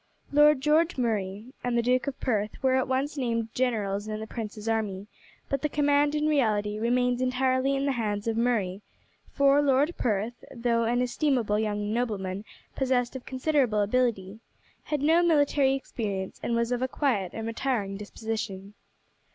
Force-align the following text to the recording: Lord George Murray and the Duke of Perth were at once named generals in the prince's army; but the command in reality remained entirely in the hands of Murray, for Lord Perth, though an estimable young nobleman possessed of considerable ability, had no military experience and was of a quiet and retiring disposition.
Lord 0.31 0.61
George 0.61 0.97
Murray 0.97 1.53
and 1.63 1.77
the 1.77 1.83
Duke 1.83 2.07
of 2.07 2.19
Perth 2.19 2.57
were 2.63 2.73
at 2.73 2.87
once 2.87 3.17
named 3.17 3.53
generals 3.53 4.07
in 4.07 4.19
the 4.19 4.25
prince's 4.25 4.67
army; 4.67 5.05
but 5.47 5.61
the 5.61 5.69
command 5.69 6.15
in 6.15 6.25
reality 6.25 6.79
remained 6.79 7.21
entirely 7.21 7.75
in 7.75 7.85
the 7.85 7.91
hands 7.91 8.27
of 8.27 8.35
Murray, 8.35 8.81
for 9.31 9.61
Lord 9.61 9.95
Perth, 9.97 10.43
though 10.51 10.85
an 10.85 11.03
estimable 11.03 11.59
young 11.59 11.93
nobleman 11.93 12.45
possessed 12.75 13.15
of 13.15 13.27
considerable 13.27 13.81
ability, 13.83 14.39
had 14.85 15.03
no 15.03 15.21
military 15.21 15.75
experience 15.75 16.39
and 16.41 16.55
was 16.55 16.71
of 16.71 16.81
a 16.81 16.87
quiet 16.87 17.29
and 17.35 17.45
retiring 17.45 17.95
disposition. 17.95 18.73